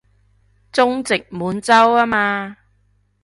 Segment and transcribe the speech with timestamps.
[0.71, 2.57] 中殖滿洲吖嘛